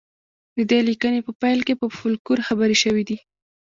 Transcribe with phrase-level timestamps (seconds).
[0.57, 3.17] د دې لیکنې په پیل کې په فولکلور خبرې شوې دي